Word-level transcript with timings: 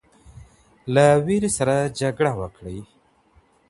له 0.93 1.05
ویري 1.25 1.49
سره 1.57 1.75
جګړه 1.99 2.31
وکړئ. 2.39 2.79